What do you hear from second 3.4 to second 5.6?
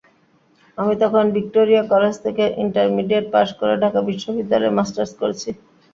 করে ঢাকা বিশ্ববিদ্যালয়ে মাস্টার্স করছি।